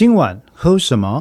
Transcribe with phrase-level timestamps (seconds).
[0.00, 1.20] 今晚喝什么？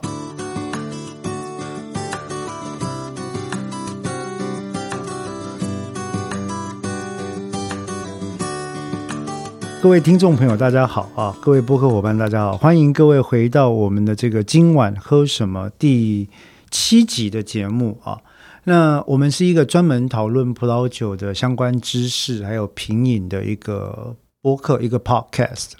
[9.83, 11.35] 各位听众朋友，大家好啊！
[11.41, 16.29] 各位播客伙伴，大家好，欢迎各位回到我们的这个今晚喝什么第
[16.71, 18.19] 七集的节目啊。
[18.63, 25.71] 那我们是一个专门讨论葡萄酒的相关知识，还有品饮的一个播客，一个 podcast。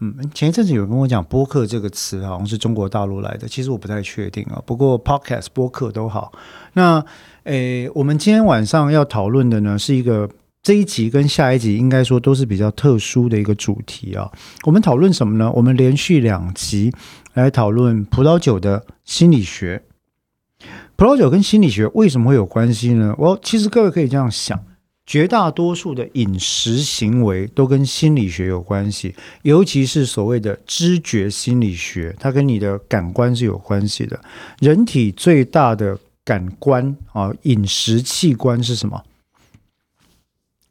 [0.00, 4.62] 嗯，前一阵子有人跟我讲“播客”这个词，好像是中国大陆来的，其实我不太确定啊。
[4.64, 6.32] 不过 podcast、播客都好。
[6.74, 7.04] 那
[7.44, 10.28] 诶，我们今天晚上要讨论的呢，是一个。
[10.60, 14.30] 这一集跟下一集应该说都是比较特殊的一个主题啊。
[14.64, 15.50] 我们讨论什么呢？
[15.52, 16.92] 我们连续两集
[17.32, 19.82] 来讨论葡萄酒的心理学。
[20.96, 23.14] 葡萄酒跟心理学为什么会有关系呢？
[23.16, 24.58] 我其实各位可以这样想：
[25.08, 34.20] 绝大多数的饮食行为都跟心理学有关系，尤其是所谓的知觉心理学，它跟你的感官是有关系的。
[34.60, 39.02] 人体最大的感官啊，饮食器官是什么？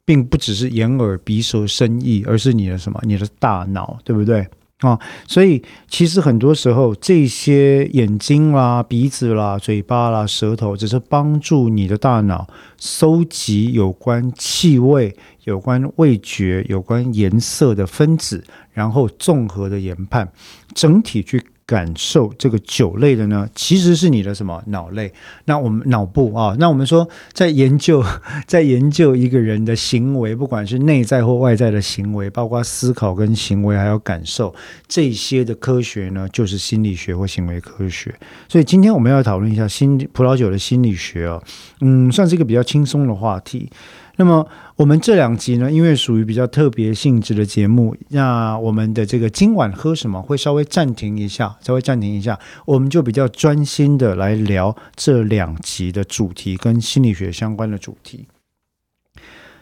[0.04, 3.02] 并不只是眼耳鼻舌身意，而是你的什么？
[3.04, 4.46] 你的大脑，对不对
[4.78, 4.98] 啊？
[5.26, 12.46] 所以其实很多时候，这些眼睛啦、鼻子啦、嘴巴啦、舌头，只是帮助你的大脑
[12.78, 20.30] 收集有关气味、有关味觉、有关颜色的分子，然后综合的研判，
[20.74, 21.44] 整体去。
[21.68, 25.12] 感受这个酒类的呢，其实是你的什么脑类？
[25.44, 28.02] 那我们脑部啊，那我们说在研究，
[28.48, 34.54] 在研究一个人的行为，不管是内在或外在的行为，包括思考跟行为，还有感受
[34.86, 38.14] 这些的科学呢，就是心理学或行为科学。
[38.48, 41.38] 所以今天我们要讨论一下心葡萄酒的心理学啊，
[41.82, 43.68] 嗯，算是一个比较轻松的话题。
[44.20, 58.26] 那么我们这两集呢，因为属于比较特别性质的节目，那我们的这个今晚喝什么会稍微暂停一下，稍微暂停一下，我们就比较专心的来聊这两集的主题跟心理学相关的主题。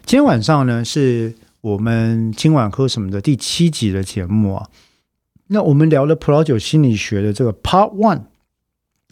[0.06, 4.66] 今天晚上呢，是我们今晚喝什么的第七集的节目啊。
[5.48, 8.22] 那我们聊了葡萄酒心理学的这个 Part One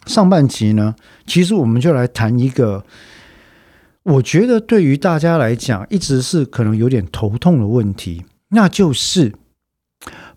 [0.07, 0.95] 上半集呢，
[1.27, 2.83] 其实我们就来谈一个。
[4.05, 9.33] 我觉得对于大家来讲，一直是可能有点头痛的问题，那就是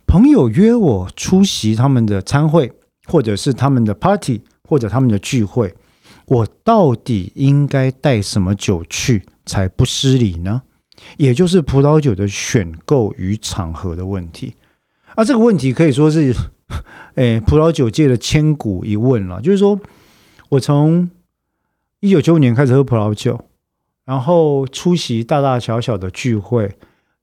[0.06, 2.73] 朋友约我出席他们的餐会，
[3.05, 5.75] 或者是他们的 party，或者他们的聚会，
[6.25, 10.62] 我到底应该带什么酒去才不失礼呢？
[11.19, 14.55] 也就是葡萄酒的选购与场合的问题。
[15.15, 16.35] 啊，这个问题可以说是，
[17.17, 19.43] 诶，葡萄酒界的千古一问了。
[19.43, 19.79] 就是说
[20.49, 21.11] 我从
[22.00, 23.45] 一九九五年开始喝葡萄酒。
[24.09, 26.75] 然后出席大大小小的聚会，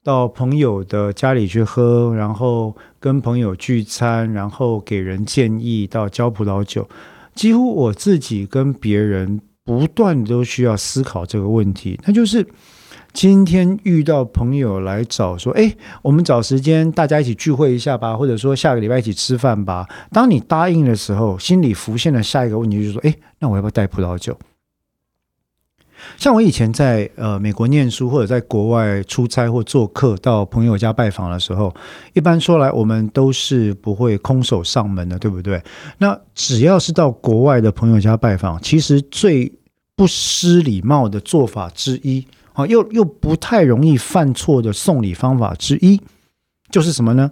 [0.03, 6.87] 到朋友的家里去喝，然后跟朋友聚餐，然后给人建议，到教葡萄酒，
[7.33, 11.99] 几乎我自己跟别人不断都需要思考这个问题。
[12.05, 12.45] 那就是
[13.13, 24.37] 今天遇到朋友来找说：“哎，我们找时间大家一起聚会一下吧，或者说下个礼拜一起吃饭吧。”当你答应的时候，心里浮现的下一个问题就是说：“哎，那我要不要带葡萄酒？”
[26.17, 31.73] 像我以前在呃美国念书，或者在国外出差或做客，到朋友家拜访的时候，
[32.13, 35.61] 一般说来，我们都是不会空手上门的，对不对？
[35.97, 39.51] 那只要是到国外的朋友家拜访，其实最
[39.95, 46.01] 不失礼貌的做法之一，啊，又又不太容易犯错的送礼方法之一，
[46.69, 47.31] 就是什么呢？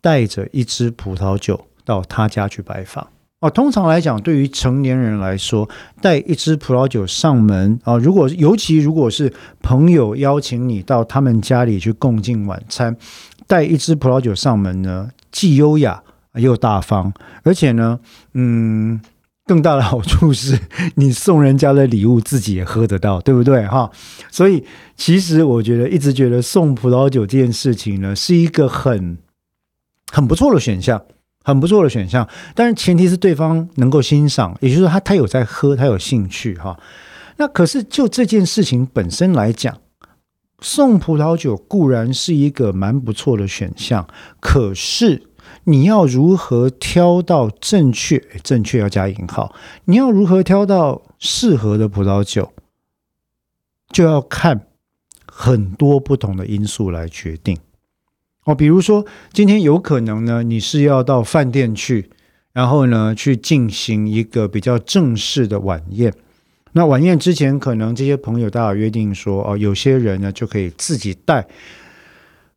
[0.00, 3.08] 带着一支葡萄酒到他家去拜访。
[3.44, 5.68] 哦，通常来讲，对于成年人来说，
[6.00, 12.96] 带一支葡萄酒上门啊，如果尤其如果是朋友邀请你到他们家里去共进晚餐，
[13.46, 16.02] 带一支葡萄酒上门呢，既优雅
[16.36, 17.12] 又大方，
[17.42, 18.00] 而且呢，
[18.32, 18.98] 嗯，
[19.44, 20.58] 更大的好处是
[20.96, 23.66] 你送人家的礼物自己也喝得到，对不对？
[23.66, 23.90] 哈，
[24.30, 24.64] 所以
[24.96, 29.18] 其实我觉得一直觉得送葡萄酒这件事情呢，是一个很
[30.10, 31.02] 很不错的选项。
[31.44, 36.80] 很不错的选项，但是前提是对方能够欣赏，也就是说他他有在喝，他有兴趣哈。
[37.36, 39.78] 那可是就这件事情本身来讲，
[40.60, 44.08] 送葡萄酒固然是一个蛮不错的选项，
[44.40, 45.24] 可是
[45.64, 48.18] 你要如何挑到正确？
[48.42, 49.54] 正确要加引号，
[49.84, 52.52] 你要如何挑到适合的葡萄酒，
[53.90, 54.68] 就要看
[55.26, 57.58] 很多不同的因素来决定。
[58.44, 62.10] 哦，比如说今天有可能呢，你是要到饭店去，
[62.52, 66.12] 然后呢去进行一个比较正式的晚宴。
[66.72, 71.46] 那晚宴之前，可能这些朋友大家约定说，哦，有些人呢就可以自己带，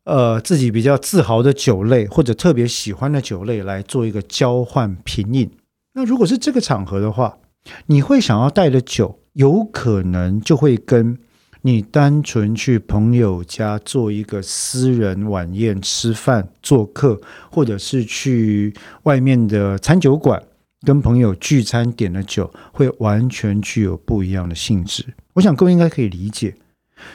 [0.04, 5.50] 呃自己比较自豪的酒类或者特别喜欢的酒类来做一个交换品饮。
[5.94, 7.38] 那如果是这个场合的话，
[7.86, 11.18] 你会想要带的酒，有可能就会跟
[11.62, 17.19] 你单纯去朋友家做一个私人晚宴吃饭做客，
[17.51, 18.74] 或者是去
[19.04, 20.42] 外面的餐酒馆
[20.86, 25.06] 跟朋友聚餐点的酒，会完全具有不一样的性质。
[25.33, 26.56] 我想各位应该可以理解。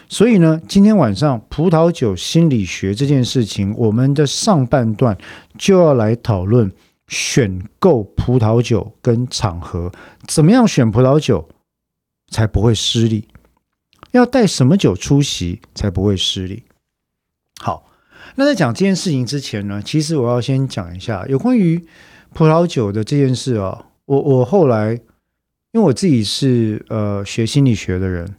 [0.08, 5.18] 所以呢，今天晚上葡萄酒心理学这件事情，我们的上半段
[5.58, 6.70] 就要来讨论
[7.08, 9.90] 选购葡萄酒跟场合，
[10.28, 11.48] 怎么样选葡萄酒
[12.30, 13.26] 才不会失礼，
[14.12, 16.62] 要带什么酒出席才不会失礼。
[17.60, 17.86] 好，
[18.36, 21.84] 那在讲这件事情之前呢，其实我要先讲一下有关于
[22.32, 23.86] 葡萄酒的这件事啊。
[24.04, 24.92] 我我后来
[25.72, 28.36] 因为我自己是呃学心理学的人。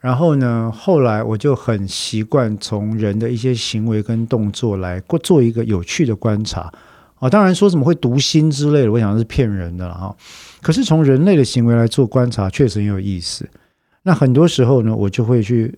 [0.00, 6.70] 然后呢，后来我就很习惯从人的一些行为跟动作来过做一个有趣的观察
[7.14, 7.30] 啊。
[7.30, 10.14] 当然说什么会读心之类的，我想是骗人的了哈。
[10.60, 13.48] 可是从人类的行为来做观察，确实很有意思。
[14.04, 15.76] 那很多时候呢，我就会去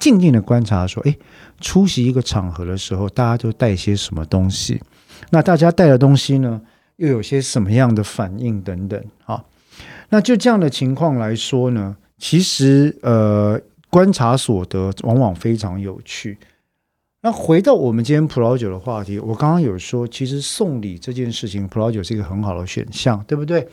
[0.00, 1.14] 静静的观察，说，哎，
[1.60, 4.80] 出席一个场合的时候，大家都带些什么东西？
[5.30, 6.62] 那大家带的东西呢，
[6.96, 9.44] 又有些什么样的反应等等啊？
[10.08, 11.96] 那就这样的情况来说呢？
[12.18, 13.60] 其实，呃，
[13.90, 16.38] 观察所得往往非常有趣。
[17.22, 23.66] 那回到我们今天葡萄酒的话题，我刚刚有说，其实送礼这件事情，葡萄酒是一个很好的选项，对不对？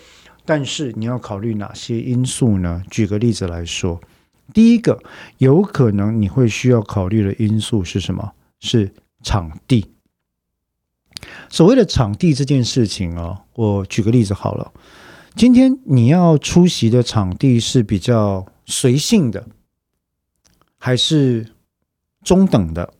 [0.45, 2.83] 但是你要考虑哪些因素呢？
[2.89, 4.01] 举个例子来说，
[4.53, 5.01] 第一个
[5.37, 8.33] 有可能你会需要考虑的因素是什么？
[8.59, 8.91] 是
[9.23, 9.89] 场地。
[11.49, 14.73] 所谓的场地这件事情啊，我举个例子好了。
[15.35, 19.47] 今天你要出席的场地是比较随性的，
[20.77, 21.53] 还是
[22.23, 22.93] 中等的，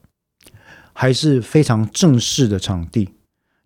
[0.92, 3.10] 还是非常正式的场地？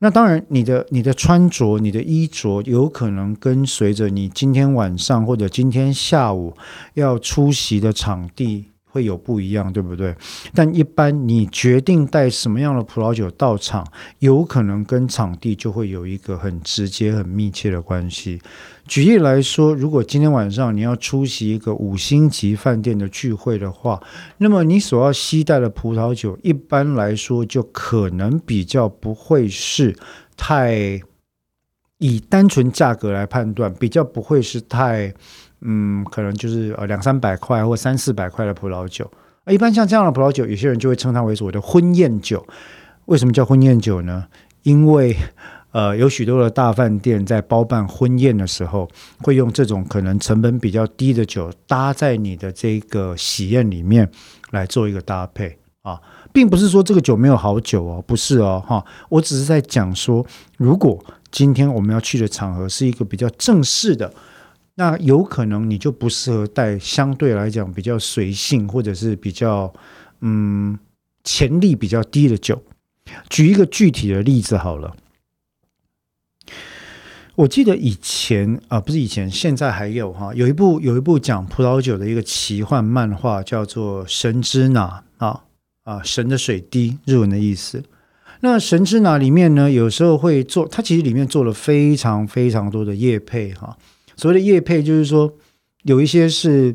[0.01, 6.57] 那当然，你的你的穿着、你的衣着有可能跟随着你今天晚上或者今天下午
[6.95, 8.67] 要出席的场地。
[8.91, 10.17] 会有不一样，对不对？
[10.55, 13.87] 但一般你决定带什么样的葡萄酒到场，
[14.21, 18.41] 有可能跟场地就会有一个很直接、很密切的关系。
[18.89, 24.03] 举例来说，如果今天晚上你要出席一个五星级饭店的聚会的话，
[24.39, 29.95] 那么你所要携带的葡萄酒，一般来说就可能比较不会是
[30.37, 31.01] 太
[31.99, 35.15] 以单纯价格来判断，比较不会是太。
[35.61, 39.11] 嗯，可能就是呃两三百块或三四百块的葡萄酒，
[39.49, 42.47] 一般像这样的葡萄酒，有些人就会称它为所谓的婚宴酒。
[43.07, 44.27] 为什么叫婚宴酒呢？
[44.63, 45.17] 因为
[45.73, 48.89] 呃有许多的大饭店在包办婚宴的时候，
[49.21, 54.11] 会用这种可能成本比较低的酒搭在你的这个喜宴里面
[54.51, 56.01] 来做一个搭配啊，
[56.33, 60.27] 并不是说这个酒没有好酒哦，不是哦哈，我只是在讲说，
[60.57, 64.13] 如果今天我们要去的场合是一个比较正式的。
[64.81, 69.75] 那有可能你就不适合带相对来讲比较随性或者是比较
[70.21, 70.79] 嗯
[71.25, 72.63] 潜力比较低的酒。
[73.29, 74.95] 举一个具体的例子好了，
[77.39, 85.45] 我记得以前啊不是以前，现在还有哈，有一部有一部讲葡萄酒的一个奇幻漫画，叫做《神之哪》啊
[85.85, 87.85] 啊神的水滴，日文的意思。
[88.41, 93.79] 那《神之哪》里面呢，有时候会做，它其实里面做了非常非常多的叶配哈。
[94.17, 95.33] 所谓的叶配，就是说
[95.85, 96.75] 有一些是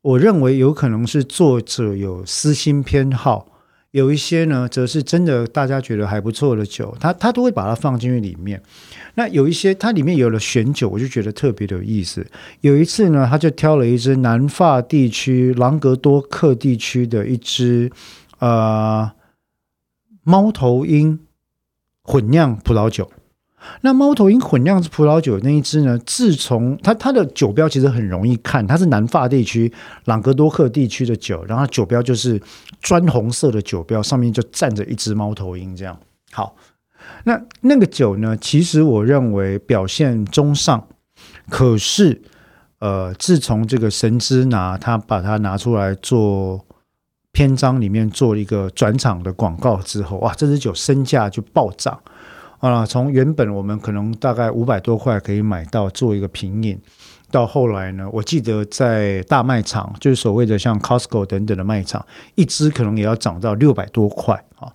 [0.00, 3.48] 我认为有可能是作者有私心偏好，
[3.94, 8.60] 有一些呢，则是真的大家觉得还不错的酒，他他都会把它放进去里面。
[9.14, 12.26] 那有一些它里面有了选酒，我就觉得特别的有意思。
[12.60, 17.88] 有一次呢，他就挑了一支南法地区朗格多克地区的一支
[18.40, 19.12] 呃
[20.24, 21.20] 猫头鹰
[22.02, 23.08] 混酿葡萄酒。
[23.80, 25.98] 那猫头鹰混酿葡萄酒那一支呢？
[26.06, 29.72] 自从它它的酒标其实很容易看，它是南法地区
[30.04, 32.40] 朗格多克地区的酒，然后酒标就是
[32.80, 35.98] 砖红色的酒标，上面就站着一只猫头鹰这样。
[36.32, 36.56] 好，
[37.24, 38.36] 那那个酒呢？
[38.36, 40.86] 其实我认为表现中上，
[41.48, 42.22] 可是
[42.80, 46.64] 呃，自从这个神之拿他把它拿出来做
[47.32, 51.98] 篇章里面做一个转场的广告之后，哇，这支酒身价就暴涨。
[52.72, 56.78] 啊，从原本我们可能大概五百多块可以买到做一个品饮，
[57.30, 62.04] 到后来呢，我记得在大卖场，就是所谓的像 Costco 等等的卖场，
[62.34, 64.72] 一支可能也要涨到六百多块啊。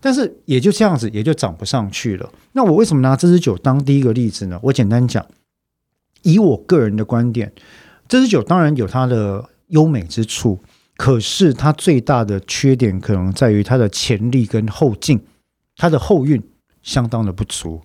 [0.00, 2.30] 但是也就这样子，也就涨不上去了。
[2.52, 4.58] 那我为什么拿这支酒当第一个例子呢？
[4.62, 5.24] 我简单讲，
[6.22, 7.52] 以我个人的观点，
[8.08, 10.58] 这支酒当然有它的优美之处。
[10.96, 15.18] 可是它最大的缺点可能在于它的潜力跟后劲，
[15.76, 16.42] 它的后运
[16.82, 17.80] 相当的不足。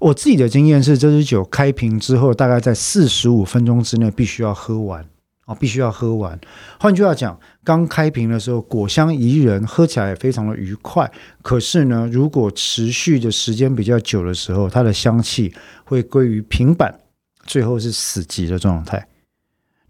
[0.00, 5.04] 我自己的经验是，这支酒开瓶之后，大概在四十五分钟之内必须要喝完
[5.44, 6.38] 啊，必须要喝完。
[6.78, 11.10] 换句话讲，刚开瓶的时候果香宜人，喝起来也非常的愉快。
[11.42, 15.52] 可是呢，如果持续的时间比较久的时候，它的香气
[15.84, 17.00] 会归于平板，
[17.44, 19.06] 最后是死寂的状态。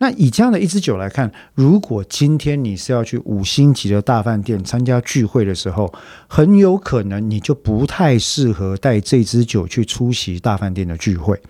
[0.03, 5.93] 那以这样的一支酒来看，如果今天你是要去五星级的大饭店参加聚会的时候，
[6.27, 11.43] 很有可能你就不太适合带这支酒去出席大饭店的聚会。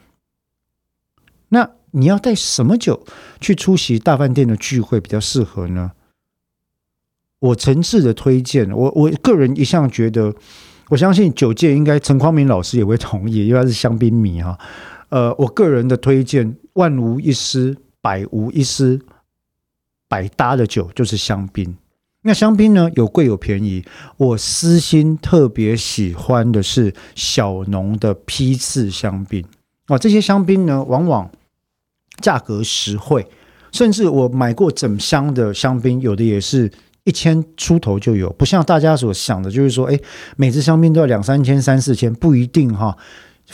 [1.50, 3.04] 那你要带什么酒
[3.40, 5.92] 去出席大饭店的聚会比较适合呢？
[7.38, 10.34] 我诚挚的推荐，我我个人一向觉得，
[10.88, 14.58] 我相信酒界应该陈匡明老师也会同意，因为他是香槟迷哈。
[15.10, 17.76] 呃，我个人的推荐，万无一失。
[18.00, 19.00] 百无一失、
[20.08, 21.76] 百搭的酒就是香槟。
[22.22, 23.82] 那香槟呢，有贵有便宜。
[24.18, 29.44] 我私心特别喜欢的是小农的批次香槟
[29.88, 29.98] 哦。
[29.98, 31.30] 这些香槟呢，往往
[32.20, 33.26] 价格实惠，
[33.72, 36.70] 甚至我买过整箱的香槟，有的也是
[37.04, 38.30] 一千出头就有。
[38.34, 39.98] 不像大家所想的，就是说，哎，
[40.36, 42.98] 每支香槟都要两三千、三四千，不一定哈。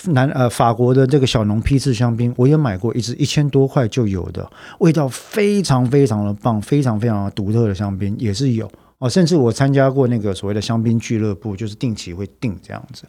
[0.05, 4.49] 南呃，法国的这个小农批次香槟，我也买过一支一千多块就有的，
[4.79, 9.09] 味道非常非常的棒，非常非常独特的香槟也是有哦。
[9.09, 13.05] 甚至我参加过那个所谓的香槟俱乐部，就是定期会订这样子。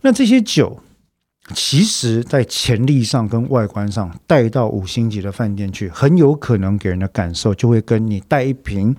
[0.00, 0.78] 那这些酒，
[1.54, 8.94] 其实在潜力上跟外观上带到五星级的饭店去，很有可能给人的感受就会跟你带一瓶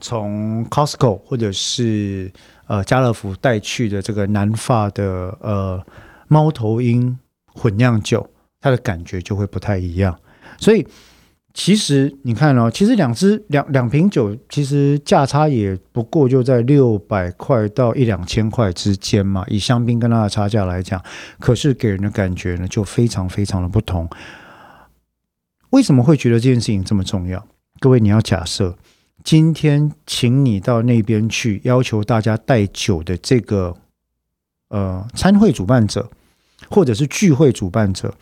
[0.00, 2.32] 从 Costco 或者是
[2.66, 5.82] 呃家乐福带去的这个南法的呃。
[6.28, 8.30] 猫头鹰混酿酒，
[8.60, 10.18] 它的感觉就会不太一样。
[10.58, 10.86] 所以
[11.54, 19.44] 其实你看哦，其实两支两两瓶酒，其实价差也不过就在六百块到一两千块之间嘛。
[19.48, 21.02] 以香槟跟它的差价来讲，
[21.40, 24.08] 可是给人的感觉呢，就非常非常的不同。
[25.70, 27.44] 为什么会觉得这件事情这么重要？
[27.80, 28.76] 各位，你要假设
[29.24, 33.76] 今天请你到那边去，要求大家带酒的这个
[34.68, 36.10] 呃参会主办者。
[36.68, 38.12] 或者是聚会主办者，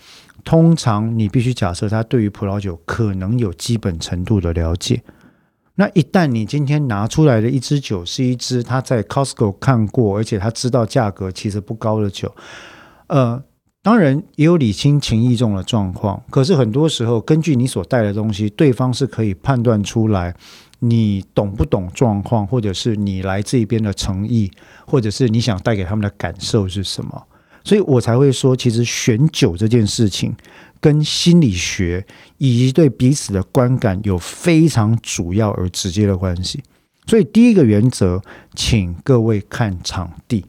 [0.45, 5.03] 通常你必须假设他对于葡萄酒可能有基本程度的了解。
[5.77, 12.35] 那一旦你今天拿出来的一支酒是一支他在 Costco 看过，而且他知道价格其实不高的酒，
[13.09, 13.43] 呃，
[13.83, 16.23] 当然也有礼轻情意重的状况。
[16.31, 20.35] 可是很多时候，根据你所带的东西，对方是可以判断出来
[20.79, 24.51] 你懂不懂状况，或者是你来这边的诚意，
[24.87, 27.23] 或者是你想带给他们的感受是什么。
[27.67, 30.33] 所以我才会说，其实选酒这件事情
[30.81, 32.07] 跟心理学
[32.39, 36.63] 以及对彼此的观感有非常主要而直接的关系。
[37.09, 38.23] 所以第一个原则，
[38.55, 40.45] 请各位看场地。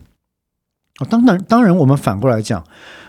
[1.10, 2.64] 当然，当然，我们反过来讲。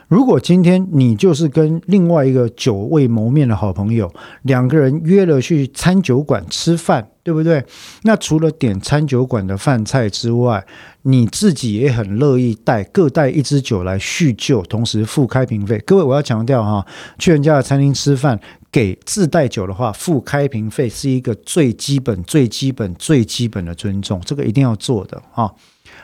[0.08, 4.10] 如果今天你就是跟另外一个久未谋面的好朋友，
[4.42, 7.62] 两个人约了去餐酒馆吃饭，对不对？
[8.04, 10.64] 那除了点餐酒馆的饭菜之外，
[11.02, 15.78] 你自己也很乐意带各带一支酒来叙旧，同时付开瓶费。
[15.86, 16.86] 各位，我要强调哈，
[17.18, 18.40] 去人家的餐厅吃饭，
[18.72, 25.52] 给自带酒的话，付开瓶费是一个最基本、最基本、最基本的尊重，这个一定要做的啊。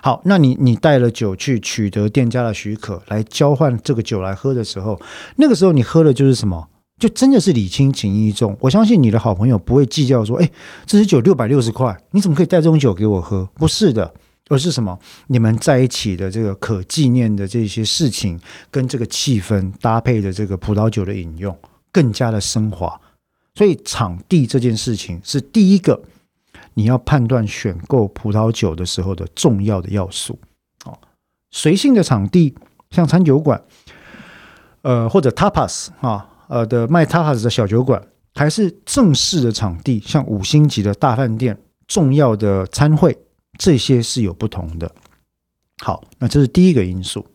[0.04, 5.00] 好，那你你带了酒去取得店家的许可来交换这个酒来喝的时候，
[5.36, 6.68] 那个时候你喝的就是什么？
[6.98, 8.54] 就真的是礼轻情意重。
[8.60, 10.50] 我相信你的好朋友不会计较说，哎，
[10.84, 13.48] 这支酒六百六十块，你怎么可以带这种酒给我喝？
[13.54, 14.12] 不是的，
[14.50, 14.98] 而是什么？
[15.28, 18.38] 你们在一起的这个可纪念的这些事情，
[18.70, 21.58] 跟这个气氛搭配的这个葡萄酒的饮用
[21.90, 23.00] 更加的升华。
[23.54, 25.98] 所以场地这件事情是第一个。
[26.74, 30.38] 你要判断选购葡萄酒的时候的重要的要素
[30.84, 30.98] 哦，
[31.50, 32.54] 随性的场地
[32.90, 33.62] 像餐酒馆，
[34.82, 43.16] 呃或者 tapas 啊呃的卖 tapas 的小酒馆，还是正式的场地像五星级的大饭店，重要的餐会
[43.58, 44.92] 这些是有不同的。
[45.78, 47.26] 好，那这是第一个因素。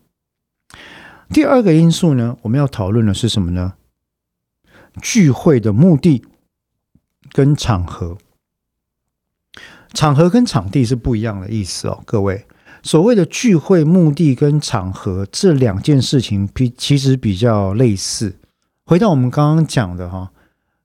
[1.29, 3.73] 第二个因素呢，我们要讨论的是什么呢？
[5.01, 6.25] 聚会的目的
[7.31, 8.17] 跟场合。
[9.93, 12.45] 场合跟场地是不一样的意思哦，各位。
[12.81, 18.37] 所谓的聚会目的跟场合这两件事情比其实比较类似。
[18.85, 20.31] 回到我们刚刚讲的哈，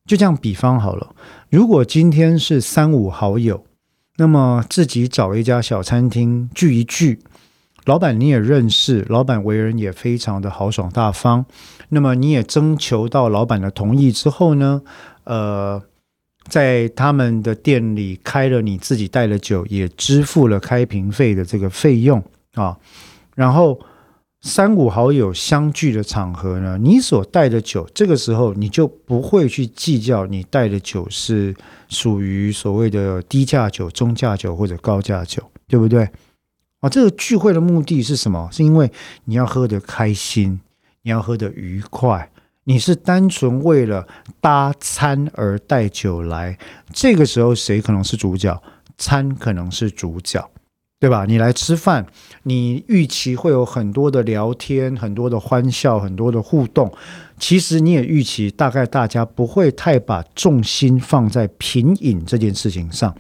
[0.05, 1.15] 就这样比方好了。
[1.51, 3.65] 如果今天是三五好友，
[4.17, 7.21] 那么自己找一家小餐厅聚一聚，
[7.85, 11.47] 老板你也认识，老板为人也非常的豪爽大方。
[11.91, 14.83] 那么你也征求到老板的同意之后呢，
[15.25, 15.83] 呃。
[16.49, 22.23] 在他们的店里开了你自己带的酒，也支付了开瓶费的这个费用
[22.55, 22.77] 啊。
[23.35, 23.81] 然后
[24.43, 31.55] 三五好友相聚的场合呢，你所带的酒，这个时候你就不会去计较你带的酒是
[31.89, 36.09] 属于所谓的低价酒、中价酒或者高价酒，对不对？
[36.81, 38.47] 啊，这个聚会的目的是什么？
[38.53, 38.93] 是因为
[39.25, 40.61] 你要喝得开心，
[41.01, 42.31] 你要喝得愉快。
[42.65, 44.07] 你是单纯为了
[44.41, 46.59] 搭餐而带酒来，
[46.93, 48.63] 这个时候谁可能是主角？
[48.97, 50.49] 餐可能是主角，
[51.01, 51.25] 对吧？
[51.27, 52.07] 你来吃饭，
[52.45, 56.91] 你预期会有很多的聊天、很多的欢笑、很多的互动。
[57.39, 63.13] 其实你也预期，大概大家不会太把重心放在品饮这件事情上。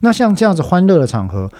[0.00, 1.50] 那像这样子欢乐的场合，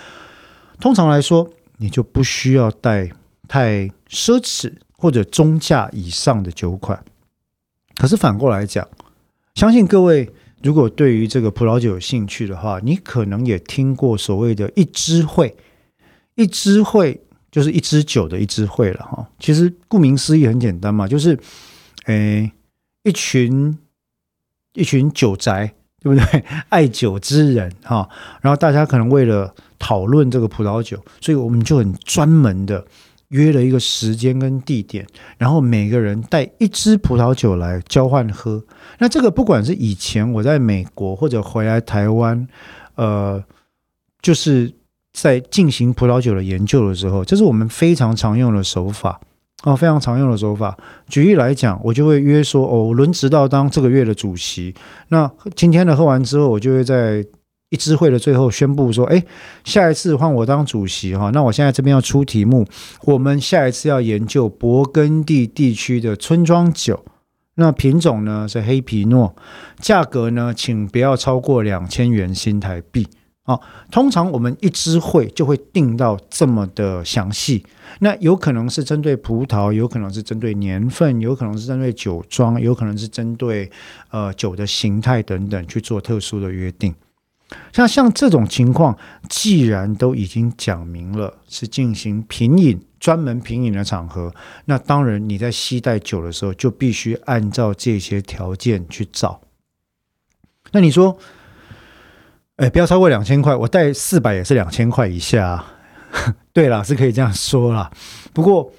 [0.78, 1.48] 通常来说，
[1.78, 3.10] 你就不需要带
[3.48, 7.02] 太奢侈或者中价以上的酒款。
[7.96, 8.86] 可是反过来讲，
[9.54, 10.28] 相信各位
[10.62, 15.54] 如果对于这个葡萄酒有兴趣的话，你可能也听过所谓的一支会，
[16.34, 17.20] 一支会
[17.50, 19.28] 就是一支酒的一支会了哈。
[19.38, 21.38] 其实顾名思义很简单嘛，就是
[22.06, 22.50] 诶
[23.04, 23.78] 一群
[24.72, 25.72] 一群酒宅，
[26.02, 26.44] 对不对？
[26.70, 28.08] 爱酒之人哈，
[28.40, 32.84] 然后大家可能为了讨论这个葡萄酒，所以我们就很专门的。
[33.34, 35.04] 约了一个时间跟地点，
[35.36, 38.64] 然后每个人带一支葡萄酒来交换喝。
[38.98, 42.46] 那这个不管是以前我在美国或者回来台湾，
[42.94, 43.42] 呃，
[44.22, 44.72] 就是
[45.12, 49.20] 在进行葡萄酒的研究的时候，这是我们非常常用的手法
[49.62, 50.78] 啊，非常常用的手法。
[51.08, 54.72] 举例来讲，我就会约说，哦，我轮值到当这个月的主席。
[55.08, 57.26] 那今天的喝完之后，我就会在。
[57.70, 59.24] 一支会的最后宣布说：“哎，
[59.64, 61.30] 下一次换我当主席哈。
[61.30, 62.64] 那我现在这边要出题目，
[63.02, 67.04] 我们下一次要研究勃艮第地区的村庄酒。
[67.56, 69.34] 那品种呢是黑皮诺，
[69.78, 73.08] 价格呢请不要超过两千元新台币
[73.44, 73.58] 啊。
[73.90, 77.64] 通常我们一支会就会定到这么的详细。
[78.00, 83.70] 那有可能是针对葡萄，有可能是针对年份，有可能是针对酒庄，有可能是针对
[84.10, 86.94] 呃酒的形态等等去做特殊的约定。”
[87.72, 88.96] 像像这种情况，
[89.28, 99.40] 既然都已经讲明了是进行品饮、专门品饮的场合，那当然你在吸带酒的时候，就必须按照这些条件去找。
[100.72, 101.16] 那你说，
[102.56, 105.64] 哎，不要超过两千块，我带四百也是两千块以下。
[106.52, 107.90] 对了，是可以这样说啦。
[108.32, 108.72] 不过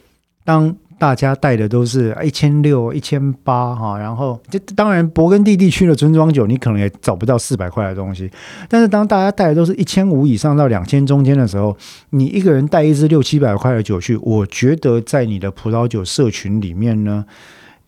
[0.43, 8.31] 当大家带的都是一千六、一千八哈，然后这当然勃艮第地区的村庄酒，你可能也找不到四百块的东西。
[8.69, 11.75] 但是当大家带的都是一千五以上到两千中间的时候，
[12.11, 17.25] 你一个人带一支六七百块的酒去，我觉得在你的葡萄酒社群里面呢，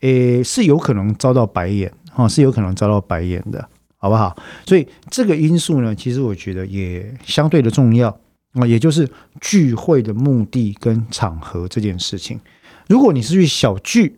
[0.02, 3.65] 诶是有可能遭到白眼哈，是有可能遭到白眼的，
[3.98, 4.36] 好不好？
[4.65, 8.10] 所以这个因素呢，其实我觉得也相对的重要
[8.54, 12.38] 啊，也就是聚会的目的跟场合这件事情。
[12.88, 14.17] 如果你是去小聚，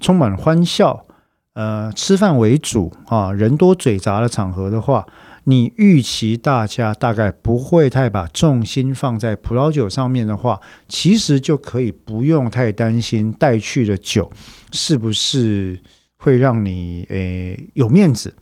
[0.00, 1.06] 充满欢笑，
[1.52, 5.06] 呃，吃饭为主啊，人多嘴杂的场合的话，
[5.44, 14.30] 你预期大家大概不会太把重心放在葡萄酒上面的话，其实就可以不用太担心带去的酒
[14.72, 15.80] 是不是
[16.16, 18.34] 会让你诶有面子。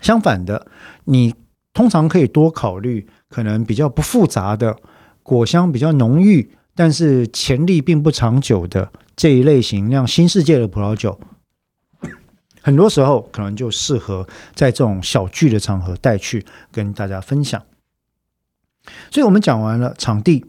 [0.00, 0.66] 相反的，
[1.04, 1.34] 你
[1.72, 4.76] 通常可以多考虑可能比较不复杂的
[5.22, 6.50] 果香比较浓郁。
[6.74, 11.20] 但是潜力并不长久的这一类型，像新世界的葡萄酒，
[12.62, 17.62] 很多时候可能就适合在这种小聚的场合带去跟大家分享。
[19.10, 20.44] 所以，我们讲完了场地，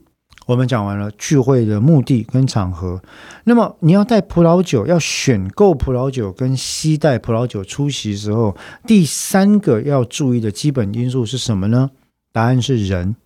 [0.45, 3.01] 我们讲完了聚会的目的跟场合。
[3.43, 8.55] 那么，你要带葡萄酒，要选购葡萄酒跟携带葡萄酒出席时候，
[8.87, 11.91] 第三个要注意的基本因素是什么呢？
[12.31, 13.17] 答案是人，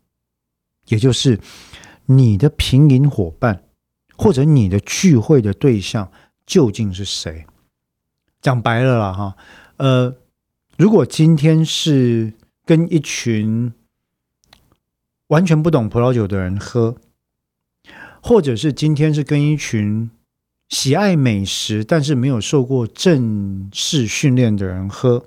[0.87, 1.39] 也就是。
[2.07, 3.63] 你的品饮伙伴，
[4.15, 6.11] 或者你的聚会的对象
[6.45, 7.45] 究竟是谁？
[8.41, 9.35] 讲白了啦，哈，
[9.77, 10.15] 呃，
[10.77, 13.73] 如果今天是跟一群
[15.27, 16.95] 完全不懂葡萄酒的人喝，
[18.21, 20.11] 或者是今天是跟一群
[20.69, 25.25] 喜爱美食但是没有受过正式训练的人喝，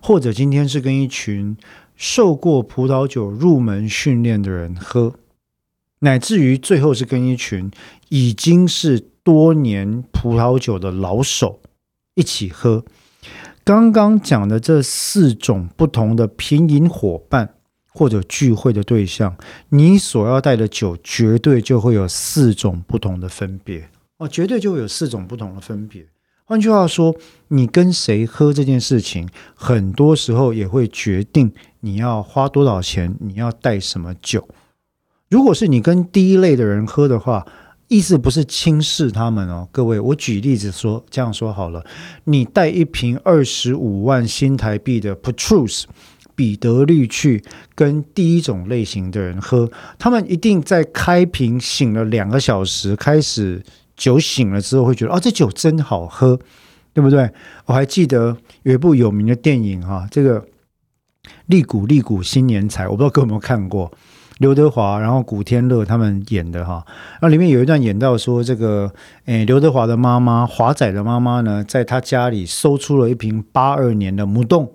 [0.00, 1.56] 或者今天是跟一群
[1.96, 5.16] 受过葡萄酒入门训练的人喝。
[6.04, 7.70] 乃至于最后是跟一群
[8.10, 11.60] 已经是多年葡萄酒的老手
[12.14, 12.84] 一起喝。
[13.64, 17.54] 刚刚讲的这四种不同的品饮伙伴
[17.88, 19.34] 或者聚会的对象，
[19.70, 23.88] 你所要带的酒绝对就会有四种不同的分别
[24.18, 26.06] 哦，绝对就会有四种不同的分别
[26.44, 27.16] 换句话说，
[27.48, 34.46] 你跟谁喝这件事情，很多时候也会决定你要花多少钱，你要带什么酒。
[35.34, 37.44] 如果是你跟第一类的人喝的话，
[37.88, 41.84] 意思不是轻视他们哦，各位，我举例子说，这样说好了，
[42.22, 45.86] 你带一瓶二十五万新台币的 Petrus
[46.36, 47.42] 彼得绿去
[47.74, 49.68] 跟第一种类型的人喝，
[49.98, 53.60] 他们一定在开瓶醒了两个小时开始。
[53.96, 56.38] 酒醒了之后会觉得哦，这酒真好喝，
[56.92, 57.28] 对不对？
[57.66, 60.40] 我还记得有一部有名的电影哈，这个
[61.46, 63.90] 《利古利古新年财》，我不知道各位有没有看过，
[64.38, 66.84] 刘德华然后古天乐他们演的哈。
[67.20, 68.92] 那里面有一段演到说，这个
[69.26, 74.70] 诶，刘德华的妈妈华仔的妈妈呢，在他家里搜出了一瓶八二年的木洞。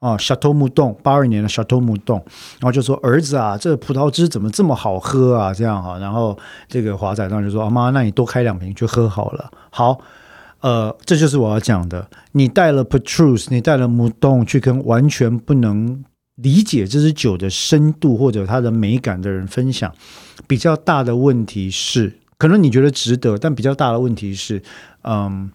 [0.00, 2.16] 啊，小偷木洞，八二年的小偷木洞，
[2.58, 5.52] 然后就说儿子啊，这葡萄汁怎么这么好喝啊？
[5.52, 6.34] 这样哈，然后
[6.68, 10.00] 这个华仔当时就说：“啊妈，那你多开两瓶就喝好了。”好，
[10.60, 12.06] 呃，这就是我要讲的。
[12.32, 16.02] 你带了 Petrus，你带了木洞去跟完全不能
[16.42, 19.94] 理解这支酒的深度或者它的美感的人分享，
[20.46, 24.62] 比较大的问题是，可能你觉得值得，但比较大的问题是，
[25.02, 25.50] 嗯。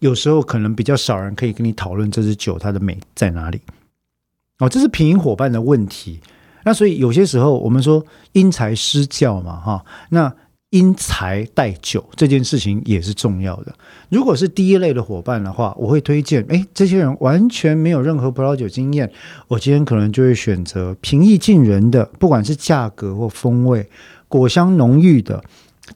[0.00, 3.58] 有时候可能比较少人可以跟你讨论这支酒它的美在哪里
[4.58, 6.20] 哦，这是品饮伙伴的问题。
[6.64, 10.34] 那所以有些时候我们说因材施教嘛，哈，那
[10.74, 13.72] 因材带酒这件事情也是重要的。
[14.08, 19.08] 如果是第一类的伙伴的话，我会推荐，哎，这些人完全没有任何葡萄酒经验，
[19.46, 23.88] 我今天可能就会选择平易近人的，不管是价格或风味，
[24.26, 25.44] 果香浓郁的，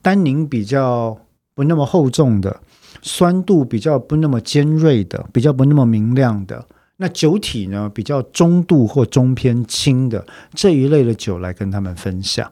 [0.01, 1.17] 单宁比较
[1.53, 2.61] 不那么厚重的。
[3.01, 6.65] 酸度比较不那么尖锐的，比较不那么明亮的，
[6.97, 12.49] 那酒体呢比较中度或中偏轻的这一类的酒来跟他们分享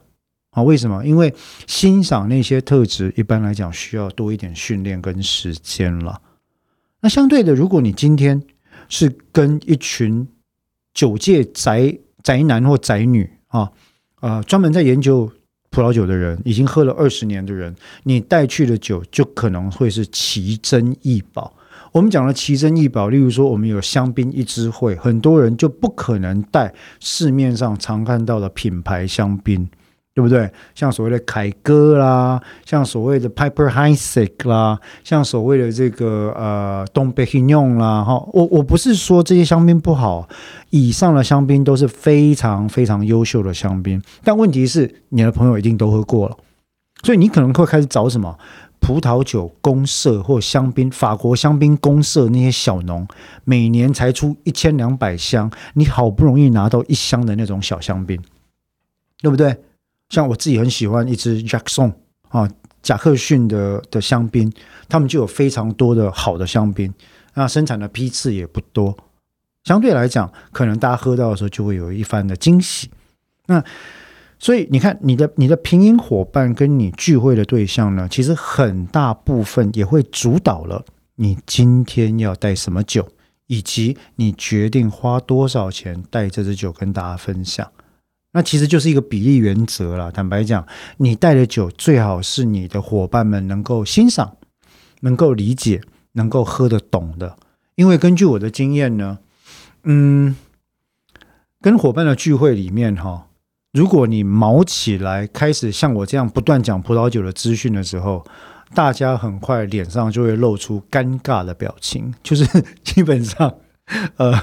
[0.58, 0.62] 啊？
[0.62, 1.04] 为什么？
[1.04, 1.32] 因为
[1.66, 6.20] 欣赏那些特质，一般来讲需要多一点训练跟时间了。
[7.00, 8.42] 那相对的，如果你今天
[8.88, 10.26] 是跟一群
[10.92, 13.70] 酒界宅宅男或宅女啊，
[14.20, 15.30] 呃，专门在研究。
[15.70, 21.54] 葡萄酒的人，已经喝了二十年的人，你带去的酒就可能会是奇珍异宝。
[21.92, 29.68] 我们讲了奇珍异宝，例如说我们有香槟一支会，很多人就不可能带市面上常看到的品牌香槟。
[30.18, 30.50] 对不对？
[30.74, 40.28] 像所谓的凯歌啦，像所谓的 Piper h i s e k 啦，像所谓的这个呃东北 h i n 啦，哈，我我不是说这些香槟不好，
[40.70, 46.36] 以上的香槟都是非常非常优秀的香槟，但问题是你的朋友一定都喝过了，
[47.04, 48.36] 所以你可能会开始找什么
[48.80, 53.06] 葡萄酒公社或香槟法国香槟公社那些小农，
[53.44, 58.20] 每年才出一千两百箱，你好不容易拿到一箱的那种小香槟，
[59.22, 59.56] 对不对？
[60.08, 61.92] 像我自己很喜欢一支 Jackson
[62.28, 62.48] 啊，
[62.82, 64.52] 贾克逊的的香槟，
[64.88, 66.92] 他们就有非常多的好的香槟，
[67.34, 68.96] 那生产的批次也不多，
[69.64, 72.90] 相对来讲，可能大家喝到的时候就会有一番的惊喜。
[73.46, 73.62] 那
[74.38, 80.84] 所以你看，你的你的品饮伙伴跟你聚会的对象呢，其实很大部分也会主导了
[81.16, 83.06] 你今天要带什么酒，
[83.46, 87.70] 以及你决定花多少钱带这支酒跟大家分享。
[88.32, 90.12] 那其实就是一个比例原则了。
[90.12, 90.66] 坦白讲，
[90.98, 94.36] 你带的酒最好是你的伙伴们能够欣赏、
[95.00, 95.80] 能够理解、
[96.12, 97.36] 能够喝得懂的。
[97.74, 99.18] 因为根据我的经验呢，
[99.84, 100.36] 嗯，
[101.60, 103.28] 跟伙伴的聚会里面哈，
[103.72, 108.26] 如果你毛起来开始像我这样不断讲葡萄酒的资讯的时候，
[108.74, 112.44] 大家很快脸上就会露出尴尬的表情，就是
[112.84, 113.54] 基本上。
[114.16, 114.34] 呃，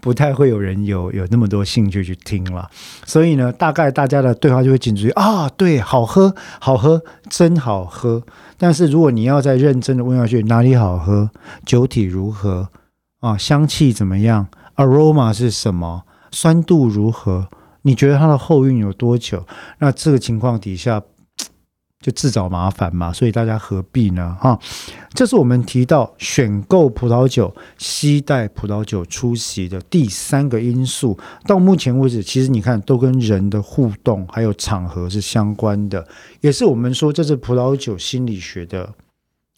[0.00, 2.68] 不太会有人有有那么多兴趣去听了，
[3.04, 8.22] 所以呢，大概大家的对话就会紧追啊，对，好喝，好喝，真好喝。
[8.56, 11.30] 但是如果你要再认真的问下去，哪里好喝，
[11.64, 12.68] 酒体如何
[13.20, 17.48] 啊，香气怎么样，aroma 是什么，酸度如何，
[17.82, 19.46] 你觉得它的后韵有多久？
[19.78, 21.02] 那这个情况底下。
[22.00, 24.36] 就自找麻烦嘛，所以大家何必呢？
[24.40, 24.56] 哈，
[25.14, 31.18] 这是我们提到选购葡萄酒、携带葡萄酒出席的第三个因素。
[31.44, 36.06] 到目前为止，其实你看都跟人的互动还有场合是相关的，
[36.40, 38.94] 也是我们说这是葡萄酒心理学的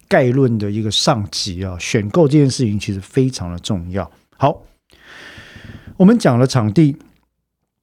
[0.08, 1.76] 概论的一个上集啊。
[1.78, 4.10] 选购这件事情其实非常的重要。
[4.38, 4.62] 好，
[5.98, 6.96] 我们讲了场地。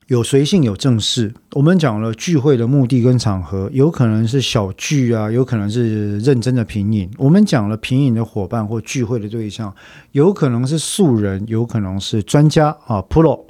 [0.08, 1.34] 有随性，有正式。
[1.52, 7.12] 我们讲了聚会的目的跟场合，有可能是小聚啊，有可能是认真的品饮。
[7.18, 9.76] 我们讲了品饮的伙伴或聚会的对象，
[10.14, 13.48] 有可能是素人，有可能是专家啊，Pro。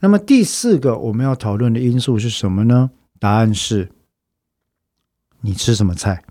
[0.00, 2.90] 那么第四个我们要讨论的因素是什么呢？
[3.18, 3.90] 答案是：
[5.42, 6.22] 你吃什么菜？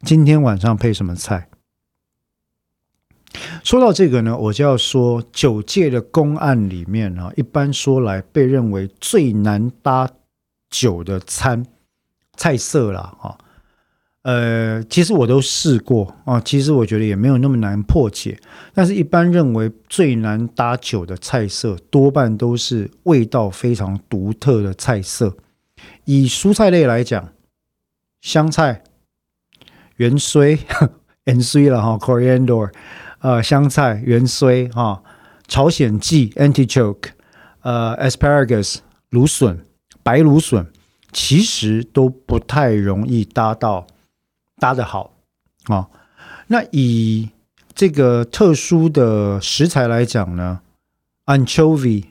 [0.00, 1.49] 今天晚上配什么菜？
[3.62, 10.08] 说到这个呢，我就要说九界的公案里面啊，一般说来被认为最难搭
[10.70, 11.64] 酒的餐
[12.36, 13.38] 菜色了啊。
[14.22, 18.38] 呃，其实我都试过啊，其实我觉得也没有那么难破解。
[18.74, 25.34] 但是，一般认为最难搭酒的菜色，多半都是味道非常独特的菜色。
[26.04, 27.32] 以蔬菜类来讲，
[28.20, 28.84] 香菜、
[29.96, 30.58] 芫荽、
[31.24, 32.70] 芫荽了哈，coriander，
[33.20, 35.02] 呃，香菜、芫荽哈，
[35.46, 37.10] 朝鲜蓟 （antichoke），
[37.60, 38.78] 呃，asparagus，
[39.10, 39.64] 芦笋、
[40.02, 40.66] 白芦笋，
[41.12, 43.86] 其实都不太容易搭到。
[44.58, 45.12] 搭的好
[45.68, 45.88] 啊，
[46.48, 47.30] 那以
[47.74, 50.60] 这个特殊的食材来讲呢
[51.24, 52.04] ，anchovy、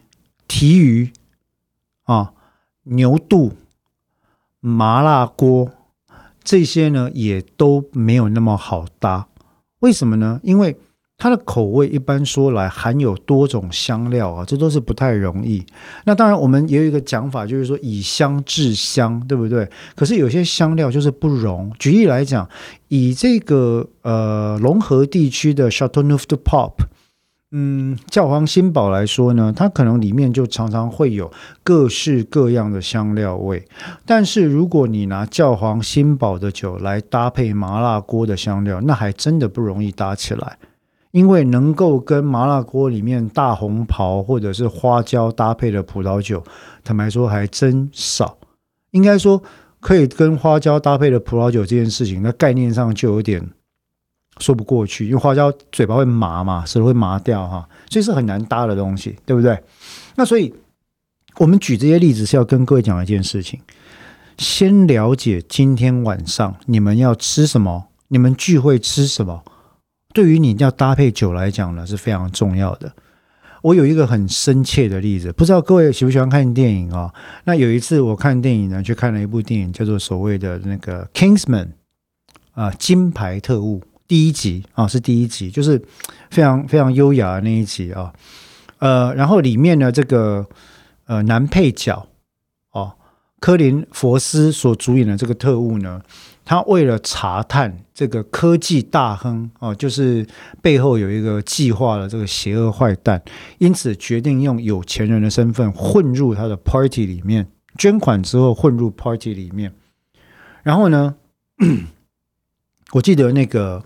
[0.48, 1.12] 提鱼
[2.06, 2.34] 啊、
[2.84, 3.56] 牛肚、
[4.60, 5.72] 麻辣锅
[6.44, 9.28] 这些呢，也都没有那么好搭。
[9.80, 10.40] 为什么呢？
[10.44, 10.76] 因为
[11.20, 15.64] 它的口味一般说来含有多种香料啊，这都是不太容易。
[16.06, 19.70] 那当然，我们也有一个讲法，就是说以香制香，对不对？
[19.96, 21.70] 可是有些香料就是不容。
[21.78, 22.48] 举例来讲，
[22.88, 26.76] 以这个呃龙河地区的 Chateauneuf de Pop，
[27.52, 31.30] 嗯，教皇新堡来说呢，它可能里面就常常会有
[31.64, 33.68] 各式各样的香料味。
[34.06, 40.58] 但是如果你拿教皇新堡的酒来搭配麻辣锅的香料，那还真的不容易搭起来。
[41.12, 46.44] 因为能够跟麻辣锅里面大红袍或者是花椒搭配的葡萄酒，
[46.84, 48.38] 坦白说还真少。
[48.92, 49.42] 应该说
[49.80, 53.48] 可以跟花椒搭配的葡萄酒这件事情，那概念上就有点
[54.40, 59.62] 说不过去，因为花椒嘴巴会麻嘛，舌头会麻掉哈，所以是很难搭的东西，对不对？
[60.16, 60.54] 那所以
[61.38, 63.60] 我们举这些例子是要跟各位讲一件事情：
[64.38, 69.44] 先了解今天晚上你们要吃什么，你们聚会吃什么。
[70.14, 72.92] 对于你要搭配酒来讲呢，是非常重要的。
[73.62, 77.14] 我有一个很深切的例子，不知道各位喜不喜欢看电影啊？
[77.44, 81.66] 那有一次我看电影呢，去看了一部电影，叫做所谓的那个《Kingsman》
[82.54, 85.80] 啊，《金牌特务》第一集啊，是第一集，就是
[86.32, 88.12] 非常非常优雅的那一集啊。
[88.80, 90.48] 呃，然后里面呢，这个
[91.06, 92.08] 呃男配角
[92.72, 92.94] 哦，
[93.40, 96.02] 科林·佛斯所主演的这个特务呢。
[96.50, 100.26] 他为了查探这个科技大亨哦，就是
[100.64, 103.22] 背后有一个计划的这个邪恶坏蛋，
[103.60, 109.72] 因此决定用有钱人的身份混入他的 party 里面，捐款之后混入 party 里面。
[110.64, 111.18] 然后呢，
[112.94, 113.84] 我记得那个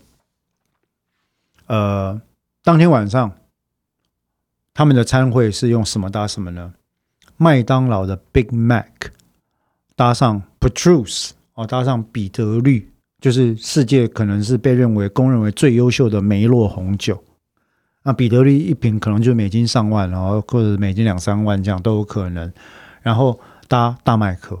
[1.66, 2.18] 呃，
[2.62, 3.30] 当天晚上
[4.72, 6.72] 他们的餐会是用什么搭什么呢？
[7.36, 9.10] 麦当劳的 Big Mac
[9.94, 11.32] 搭上 Petrus。
[11.54, 17.22] 哦，搭上彼得绿，就是世界可能是被认为公认为最优秀的梅洛红酒。
[18.02, 22.52] 那彼得绿一瓶可能就美金上万，然后或者美金两三万这样都有可能。
[23.02, 23.38] 然后
[23.68, 24.58] 搭大麦克。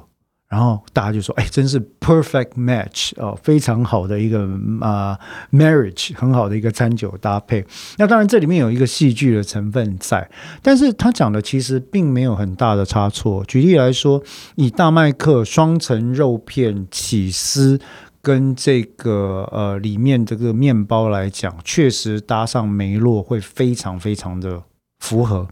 [0.54, 4.48] 然后大家就说：“哎，真是 perfect match 哦，非常好的一个
[4.80, 5.18] 啊
[5.50, 7.66] marriage，很好的一个餐酒搭配。”
[7.98, 10.30] 那当然这里面有一个戏剧的成分在，
[10.62, 13.44] 但是他讲的其实并没有很大的差错。
[13.46, 14.22] 举例来说，
[14.54, 17.80] 以大麦克双层肉片起司
[18.22, 24.62] 跟这个呃里面这个面包来讲，确实搭上梅洛会非常非常的
[25.00, 25.48] 符合。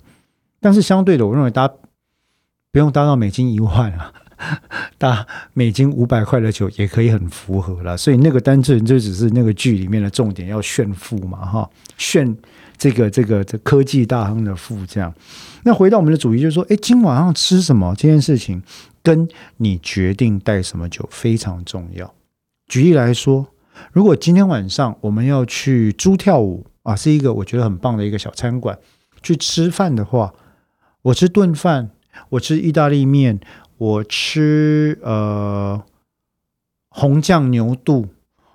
[0.60, 1.68] 但是相对的，我认为搭
[2.70, 4.12] 不用搭到美金一万啊。
[4.98, 12.36] 搭美金五百块的酒也可以很符合了，所以那个单纯就只是那个剧里面的重点要炫富嘛，哈，炫
[12.76, 15.12] 这个这个这科技大亨的富这样。
[15.64, 18.62] 那回到我们的主题，就是说，哎，今晚上吃什么这件事情，
[19.02, 19.28] 跟
[19.58, 22.12] 你决定带什么酒非常重要。
[22.66, 23.46] 举例来说，
[23.92, 28.76] 如果今天晚上我们要去猪跳舞啊，是一个我觉得很棒的一个小餐馆
[29.22, 30.32] 去吃饭的话，
[31.02, 31.90] 我吃顿饭，
[32.30, 33.38] 我吃意大利面。
[33.82, 35.82] 我吃呃
[36.88, 38.10] 红酱牛肚，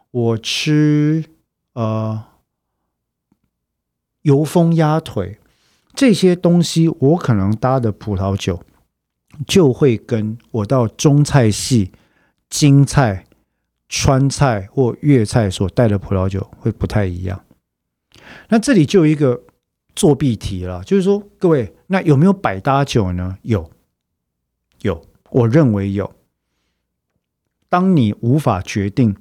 [0.10, 1.26] 我吃
[1.74, 2.24] 呃
[4.22, 5.38] 油封鸭腿，
[5.94, 8.64] 这些东西我可能搭的葡萄酒
[9.46, 11.92] 就会跟我到中菜系、
[12.50, 13.26] 京菜、
[13.90, 17.44] 川菜或粤菜所带的葡萄酒会不太一样。
[18.48, 19.44] 那这里就有一个
[19.94, 23.38] 作弊题了，就是说各位，那有没有百搭酒呢？
[23.42, 23.70] 有，
[24.84, 25.06] 有。
[25.30, 26.14] 我认为有。
[27.70, 29.16] 当你无法决定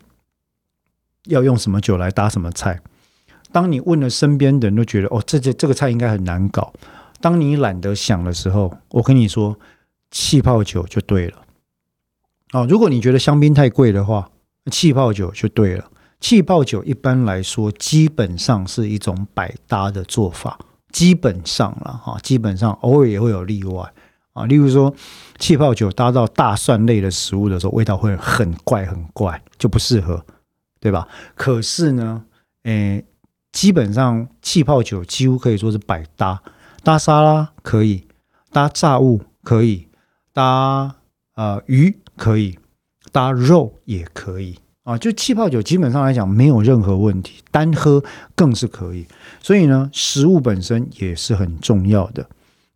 [1.25, 2.81] 要用什么酒来搭什么菜，
[3.51, 6.73] 当你问了身边的人都觉得哦，这这这个菜应该很难搞。
[7.21, 9.59] 当你懒得想的时候，我跟你说，
[10.11, 11.42] 气泡酒就对了。
[12.53, 14.31] 哦，如果你觉得香槟太贵的话，
[14.71, 15.90] 气泡酒就对了。
[16.21, 20.59] 气泡酒一般来说基本上是一种百搭的做法，
[20.92, 23.92] 基本上了哈，基本上偶尔也会有例外
[24.37, 24.44] 啊。
[24.44, 24.94] 例如说，
[25.38, 30.25] 气泡酒搭到大蒜类的食物的时候，味道会很怪很怪，就不适合，
[30.79, 31.09] 对吧？
[31.35, 32.25] 可是呢，
[32.64, 33.05] 诶，
[33.53, 36.42] 基本上气泡酒几乎可以说是百搭，
[36.85, 38.07] 搭沙拉可以，
[38.53, 39.88] 搭炸物可以，
[40.33, 40.94] 搭
[41.35, 42.59] 呃鱼可以，
[43.11, 44.59] 搭肉也可以。
[44.85, 48.05] 啊，就气泡酒基本上来讲没有任何问题，单喝
[48.37, 49.05] 更是可以。
[49.42, 52.25] 所以呢，食物本身也是很重要的。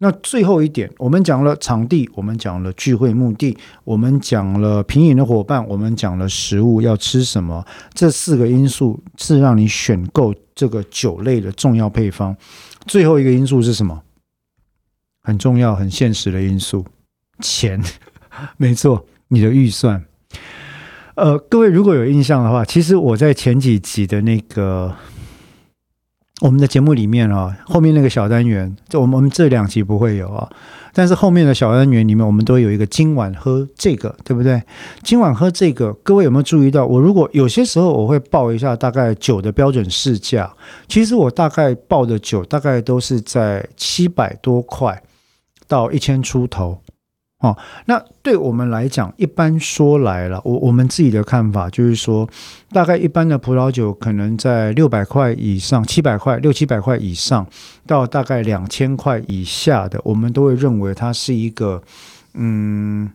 [0.03, 12.35] 那最后一点，我们讲了场地，我们讲了聚会目的，我们讲了品饮的伙伴，我们讲了食物要吃什么，这四个因素是让你选购这个酒类的重要配方。
[12.87, 14.03] 最后一个因素是什么？
[15.23, 16.83] 很重要、很现实的因素，
[17.41, 17.79] 钱。
[18.57, 20.03] 没错，你的预算。
[21.15, 24.97] 呃，各位如果有印象的话，其实我在前几集的那个
[26.41, 30.49] 我们的节目里面啊，后面那个小单元，就我们我们这两集不会有啊，
[30.95, 34.63] 但是后面的小单元里面，我们都有一个今晚喝这个，对不对？
[35.03, 36.87] 今晚喝这个，各位有没有注意到？
[36.87, 40.51] 我如果有些时候我会报一下大概酒的标准市价，
[40.89, 45.03] 其实我大概报的酒大概都是在七百多块
[45.69, 46.81] 到一千出头。
[47.41, 52.29] 哦，那对我们来讲，一般说来了，我我们自己的看法就是说，
[52.71, 57.47] 大概一般的葡萄酒可能在六百块以上、七百块、六七百块以上，
[57.87, 61.83] 到大概两千块以下的，我们都会认为它是一个，
[62.35, 63.11] 嗯，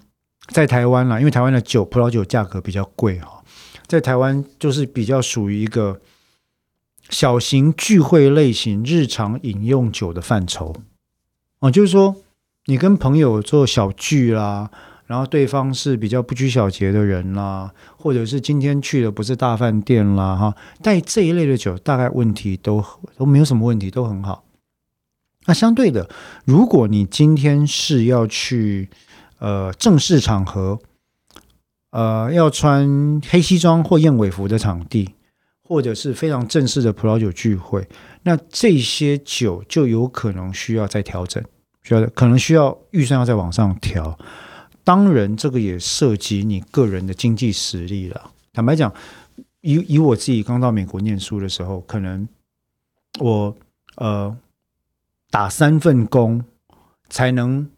[0.47, 3.43] 在台湾啦，因为台湾的酒葡萄酒价格比较贵哈，
[3.85, 6.01] 在台湾就是比较属于一个
[7.11, 10.75] 小型聚会类型日常饮用酒的范畴，
[11.59, 12.15] 哦，就是说。
[12.67, 14.71] 你跟朋友做小聚啦，
[15.05, 22.83] 然后对方是比较不拘小节的人啦，或者是今天去的不是大饭店啦，哈，带这一类的酒，大概问题都
[23.17, 24.45] 都没有什么问题，都很好。
[25.45, 26.09] 那相对的，
[26.43, 28.89] 如果你今天是要去
[29.37, 30.79] 呃正式场合，
[31.91, 35.11] 呃要穿黑西装或燕尾服的场地，
[35.61, 37.87] 或者是非常正式的葡萄酒聚会，
[38.23, 41.43] 那这些酒就有可能需要再调整。
[41.85, 44.17] 需要可能需要预算要再往上调，
[44.83, 48.31] 当然这个也涉及你个人的经济实力了。
[48.51, 48.91] 坦白讲，
[49.61, 52.27] 以以我自己刚到美国念书的时候，可能
[53.19, 53.55] 我
[53.97, 54.35] 呃
[55.29, 56.43] 打三份工
[57.07, 57.69] 才能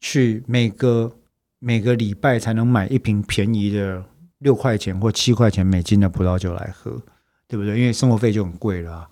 [0.00, 1.16] 去每个
[1.58, 4.04] 每个礼拜才能买一瓶便宜的
[4.38, 7.02] 六块钱或七块钱美金的葡萄酒来喝，
[7.48, 7.80] 对不对？
[7.80, 9.08] 因为生活费就很贵了。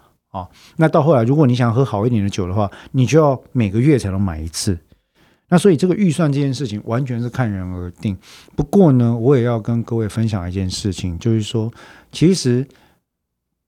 [0.76, 4.78] 那到后来，如果你想喝好一点的酒的话，你就要每个月才能买一次。
[5.48, 8.16] 那所以这个预算这件事情完全是看人而定。
[8.56, 11.70] 不过呢，我也要跟各位分享一件事情，就是说，
[12.10, 12.66] 其实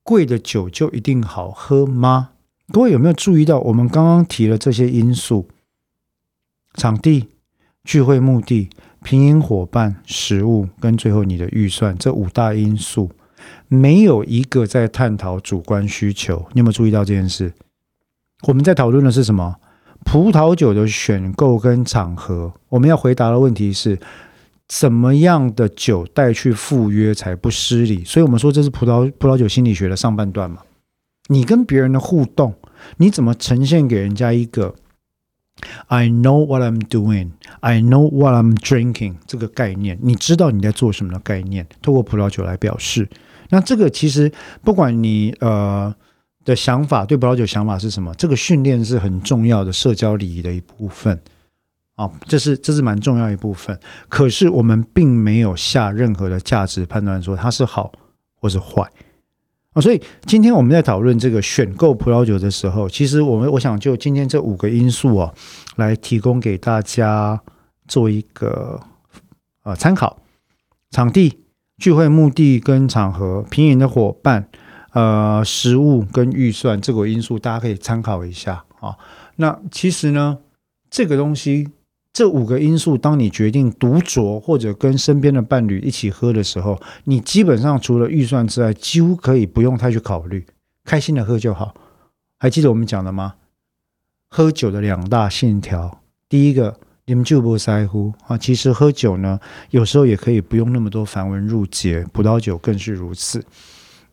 [0.03, 2.31] 贵的酒就一定好喝吗？
[2.73, 5.47] 各位有没有注意到，我们刚刚提了这些因素：
[6.73, 7.29] 场地、
[7.85, 8.71] 聚会目的、
[9.03, 13.11] 平饮伙伴、食物，跟最后你的预算这五大因素。
[13.69, 17.53] 没有一个在探讨主观需求，你有没有注意到这件事？
[18.47, 19.57] 我们在讨论的是什么？
[20.05, 22.53] 葡萄酒的选购跟场合。
[22.69, 23.99] 我们要回答的问题是：
[24.69, 28.05] 怎么样的酒带去赴约才不失礼？
[28.05, 30.59] 所以我们说这是葡萄葡萄酒心理学的上半段嘛。
[31.29, 32.55] 你跟别人的互动，
[32.99, 34.75] 你怎么呈现给人家一个
[35.87, 37.31] “I know what I'm doing,
[37.61, 39.99] I know what I'm drinking” 这个概念？
[40.03, 41.67] 你知道你在做什么的概念？
[41.81, 43.09] 透过葡萄酒来表示。
[43.55, 44.33] 那这个其实
[44.65, 45.95] 不管你呃
[46.45, 51.17] 的想法对葡萄酒想法是什么，这个训练是很重要的社交礼仪的一部分
[51.95, 53.79] 啊，这是这是蛮重要一部分。
[54.09, 57.93] 可是我们并没有下任何的价值判断说它是好
[58.35, 58.83] 或是坏
[59.75, 65.33] 啊，所以今天我们在讨论这个选购葡萄酒的时候，其实我们我想就今天这五个因素啊，
[65.77, 67.41] 来提供给大家
[67.87, 68.81] 做一个
[69.63, 70.19] 呃参考，
[70.91, 71.44] 场地。
[71.79, 74.49] 聚会目的跟场合、平饮的伙伴、
[74.93, 78.97] 呃，食物跟预算这个因素，大家可以参考一下啊。
[79.37, 80.39] 那其实呢，
[80.89, 81.69] 这个东西
[82.13, 90.47] 这五个因素，当你决定独酌或者跟身边的伴侣一起喝的时候，你基本上除了预算之外，几乎可以不用太去考虑，
[90.85, 91.75] 开心的喝就好。
[92.39, 93.35] 还记得我们讲的吗？
[94.31, 96.79] 喝酒的两大信条，第一个。
[97.07, 98.39] 你们就不在乎啊？
[98.39, 99.39] 其实喝酒呢，
[99.71, 103.45] 有时候也可以不用那么多繁文缛节，葡萄酒更是如此。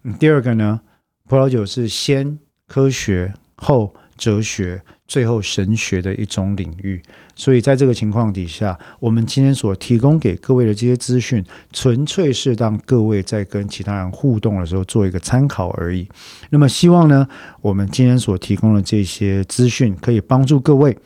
[0.03, 0.81] 嗯第二个呢，
[1.27, 2.37] 葡萄酒是先
[2.67, 7.01] 科学后哲学，最后神学的一种领域。
[7.33, 16.07] 所以在这个情况底下，我们今天所提供给各位的这些资讯，纯粹是让各位在跟其他人互动的时候做一个参考而已。
[16.49, 17.25] 那么希望呢，
[17.61, 20.97] 我们今天所提供的这些资讯可以帮助各位。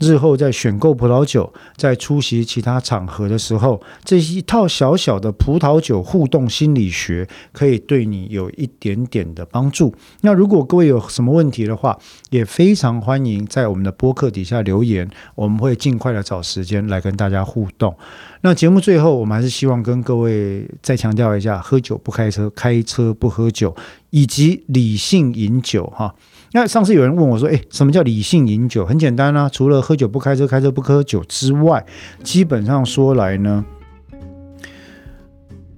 [0.00, 9.94] 日后在选购葡萄酒，在出席其他场合的时候，这一套小小的葡萄酒互动心理学，可以对你有一点点的帮助。
[10.22, 11.98] 那如果各位有什么问题的话，
[12.30, 17.94] 也非常欢迎在我们的播客底下留言，我们会尽快的找时间来跟大家互动。
[18.40, 23.76] 那节目最后，我们还是希望跟各位再强调一下：喝酒不开车，开车不喝酒，
[24.08, 26.14] 以及理性饮酒，哈。
[26.52, 28.84] 那上次有人问我说：“诶，什么叫理性饮酒？
[28.84, 31.84] 很简单啊，除了喝酒不开车、开车不喝酒之外，
[32.24, 33.64] 基本上说来呢，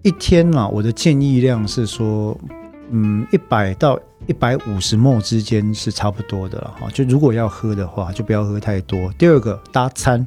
[0.01, 2.39] 一天啊，我的建议量是说，
[2.91, 6.89] 嗯，一百到一百五十沫之间是差不多的了哈。
[6.91, 9.12] 就如果要喝的话，就不要喝太多。
[9.18, 10.27] 第二个搭餐，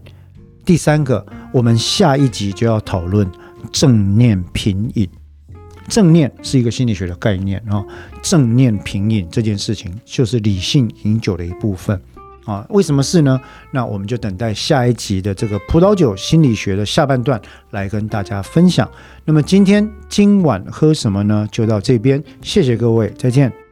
[0.63, 3.27] 第三个，我们下一集就要讨论
[3.71, 5.09] 正念品饮。”
[5.87, 7.83] 正念是一个心理学的概念啊，
[8.21, 11.99] 正念品饮这件事情就是理性饮酒的一部分
[12.45, 12.65] 啊。
[12.69, 13.39] 为什么是呢？
[13.71, 17.39] 那我们就等待下一集的这个葡萄酒心理学的下半段
[17.71, 18.89] 来跟大家分享。
[19.23, 21.47] 那么今天今晚喝什么呢？
[21.51, 23.64] 就到这边，谢谢各位，再见。